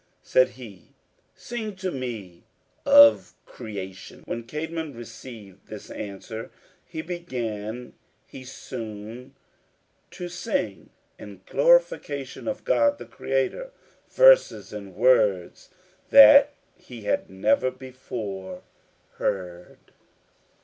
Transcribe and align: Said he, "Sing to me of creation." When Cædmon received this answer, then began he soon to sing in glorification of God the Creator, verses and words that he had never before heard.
Said 0.23 0.49
he, 0.57 0.95
"Sing 1.35 1.75
to 1.75 1.91
me 1.91 2.41
of 2.87 3.35
creation." 3.45 4.23
When 4.25 4.45
Cædmon 4.45 4.97
received 4.97 5.67
this 5.67 5.91
answer, 5.91 6.49
then 6.91 7.05
began 7.05 7.93
he 8.25 8.43
soon 8.43 9.35
to 10.09 10.27
sing 10.27 10.89
in 11.19 11.41
glorification 11.45 12.47
of 12.47 12.63
God 12.65 12.97
the 12.97 13.05
Creator, 13.05 13.69
verses 14.09 14.73
and 14.73 14.95
words 14.95 15.69
that 16.09 16.53
he 16.75 17.01
had 17.03 17.29
never 17.29 17.69
before 17.69 18.63
heard. 19.17 19.77